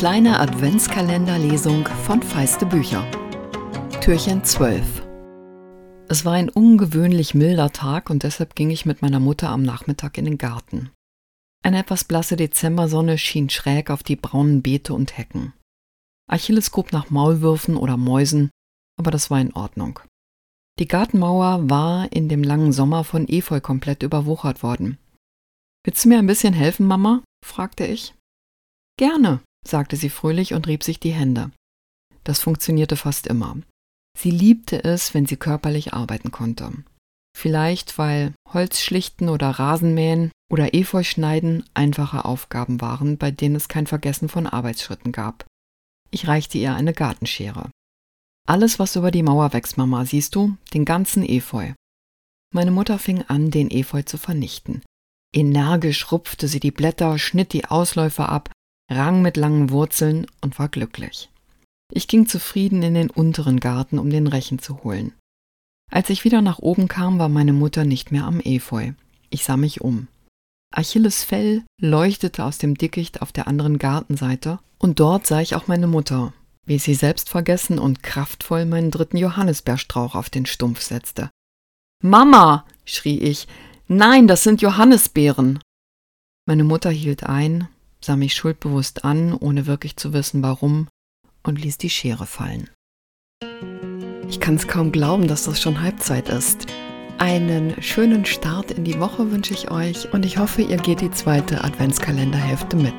kleine 0.00 0.40
Adventskalenderlesung 0.40 1.86
von 2.04 2.22
Feiste 2.22 2.66
Bücher. 2.66 3.06
Türchen 4.00 4.42
12. 4.42 5.02
Es 6.08 6.24
war 6.24 6.32
ein 6.32 6.48
ungewöhnlich 6.48 7.34
milder 7.34 7.70
Tag 7.70 8.08
und 8.08 8.22
deshalb 8.22 8.56
ging 8.56 8.70
ich 8.70 8.86
mit 8.86 9.02
meiner 9.02 9.20
Mutter 9.20 9.50
am 9.50 9.62
Nachmittag 9.62 10.18
in 10.18 10.24
den 10.24 10.38
Garten. 10.38 10.90
Eine 11.62 11.78
etwas 11.78 12.04
blasse 12.04 12.36
Dezembersonne 12.36 13.18
schien 13.18 13.50
schräg 13.50 13.90
auf 13.90 14.02
die 14.02 14.16
braunen 14.16 14.62
Beete 14.62 14.94
und 14.94 15.18
Hecken. 15.18 15.52
Achilles 16.28 16.70
grub 16.70 16.92
nach 16.92 17.10
Maulwürfen 17.10 17.76
oder 17.76 17.96
Mäusen, 17.96 18.50
aber 18.98 19.10
das 19.10 19.30
war 19.30 19.40
in 19.40 19.54
Ordnung. 19.54 20.00
Die 20.78 20.88
Gartenmauer 20.88 21.68
war 21.68 22.10
in 22.10 22.28
dem 22.28 22.42
langen 22.42 22.72
Sommer 22.72 23.04
von 23.04 23.28
Efeu 23.28 23.60
komplett 23.60 24.02
überwuchert 24.02 24.62
worden. 24.62 24.98
Willst 25.84 26.04
du 26.04 26.08
mir 26.08 26.18
ein 26.18 26.26
bisschen 26.26 26.54
helfen, 26.54 26.86
Mama? 26.86 27.22
fragte 27.44 27.86
ich. 27.86 28.14
Gerne, 28.98 29.40
sagte 29.66 29.96
sie 29.96 30.10
fröhlich 30.10 30.54
und 30.54 30.66
rieb 30.66 30.82
sich 30.82 31.00
die 31.00 31.12
Hände. 31.12 31.50
Das 32.24 32.40
funktionierte 32.40 32.96
fast 32.96 33.26
immer. 33.26 33.56
Sie 34.18 34.30
liebte 34.30 34.82
es, 34.84 35.14
wenn 35.14 35.26
sie 35.26 35.36
körperlich 35.36 35.94
arbeiten 35.94 36.30
konnte. 36.30 36.72
Vielleicht, 37.36 37.96
weil 37.96 38.34
Holzschlichten 38.52 39.28
oder 39.28 39.50
Rasenmähen 39.50 40.32
oder 40.50 40.74
Efeu 40.74 41.04
schneiden 41.04 41.64
einfache 41.74 42.24
Aufgaben 42.24 42.80
waren, 42.80 43.18
bei 43.18 43.30
denen 43.30 43.54
es 43.54 43.68
kein 43.68 43.86
Vergessen 43.86 44.28
von 44.28 44.46
Arbeitsschritten 44.46 45.12
gab. 45.12 45.46
Ich 46.10 46.26
reichte 46.26 46.58
ihr 46.58 46.74
eine 46.74 46.92
Gartenschere. 46.92 47.70
Alles, 48.48 48.78
was 48.78 48.96
über 48.96 49.12
die 49.12 49.22
Mauer 49.22 49.52
wächst, 49.52 49.76
Mama, 49.76 50.04
siehst 50.04 50.34
du, 50.34 50.56
den 50.74 50.84
ganzen 50.84 51.22
Efeu. 51.22 51.72
Meine 52.52 52.72
Mutter 52.72 52.98
fing 52.98 53.22
an, 53.22 53.52
den 53.52 53.70
Efeu 53.70 54.02
zu 54.02 54.18
vernichten. 54.18 54.82
Energisch 55.32 56.10
rupfte 56.10 56.48
sie 56.48 56.58
die 56.58 56.72
Blätter, 56.72 57.16
schnitt 57.18 57.52
die 57.52 57.66
Ausläufer 57.66 58.28
ab, 58.28 58.50
rang 58.90 59.22
mit 59.22 59.36
langen 59.36 59.70
Wurzeln 59.70 60.26
und 60.40 60.58
war 60.58 60.68
glücklich. 60.68 61.30
Ich 61.92 62.08
ging 62.08 62.26
zufrieden 62.26 62.82
in 62.82 62.94
den 62.94 63.10
unteren 63.10 63.60
Garten, 63.60 63.98
um 63.98 64.10
den 64.10 64.26
Rechen 64.26 64.58
zu 64.58 64.84
holen. 64.84 65.12
Als 65.90 66.10
ich 66.10 66.24
wieder 66.24 66.40
nach 66.40 66.58
oben 66.58 66.88
kam, 66.88 67.18
war 67.18 67.28
meine 67.28 67.52
Mutter 67.52 67.84
nicht 67.84 68.12
mehr 68.12 68.24
am 68.24 68.40
Efeu. 68.40 68.92
Ich 69.28 69.44
sah 69.44 69.56
mich 69.56 69.80
um. 69.80 70.08
Achilles 70.72 71.24
Fell 71.24 71.64
leuchtete 71.80 72.44
aus 72.44 72.58
dem 72.58 72.76
Dickicht 72.76 73.22
auf 73.22 73.32
der 73.32 73.48
anderen 73.48 73.78
Gartenseite, 73.78 74.60
und 74.78 75.00
dort 75.00 75.26
sah 75.26 75.40
ich 75.40 75.56
auch 75.56 75.66
meine 75.66 75.88
Mutter, 75.88 76.32
wie 76.64 76.78
sie 76.78 76.94
selbstvergessen 76.94 77.78
und 77.80 78.04
kraftvoll 78.04 78.66
meinen 78.66 78.92
dritten 78.92 79.16
Johannisbeerstrauch 79.16 80.14
auf 80.14 80.30
den 80.30 80.46
Stumpf 80.46 80.80
setzte. 80.80 81.28
Mama, 82.02 82.64
schrie 82.84 83.18
ich, 83.18 83.48
nein, 83.88 84.28
das 84.28 84.44
sind 84.44 84.62
Johannisbeeren. 84.62 85.58
Meine 86.46 86.64
Mutter 86.64 86.90
hielt 86.90 87.24
ein, 87.24 87.68
sah 88.04 88.16
mich 88.16 88.34
schuldbewusst 88.34 89.04
an, 89.04 89.34
ohne 89.34 89.66
wirklich 89.66 89.96
zu 89.96 90.12
wissen 90.12 90.42
warum, 90.42 90.88
und 91.42 91.60
ließ 91.60 91.78
die 91.78 91.90
Schere 91.90 92.26
fallen. 92.26 92.68
Ich 94.28 94.40
kann 94.40 94.54
es 94.54 94.68
kaum 94.68 94.92
glauben, 94.92 95.26
dass 95.26 95.44
das 95.44 95.60
schon 95.60 95.80
Halbzeit 95.80 96.28
ist. 96.28 96.66
Einen 97.18 97.82
schönen 97.82 98.24
Start 98.24 98.70
in 98.70 98.84
die 98.84 98.98
Woche 98.98 99.30
wünsche 99.30 99.52
ich 99.52 99.70
euch 99.70 100.12
und 100.12 100.24
ich 100.24 100.38
hoffe, 100.38 100.62
ihr 100.62 100.78
geht 100.78 101.00
die 101.00 101.10
zweite 101.10 101.62
Adventskalenderhälfte 101.64 102.76
mit. 102.76 102.94